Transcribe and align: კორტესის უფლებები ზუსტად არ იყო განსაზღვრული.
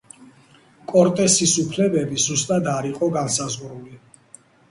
კორტესის 0.91 1.53
უფლებები 1.65 2.17
ზუსტად 2.25 2.71
არ 2.73 2.89
იყო 2.93 3.11
განსაზღვრული. 3.21 3.95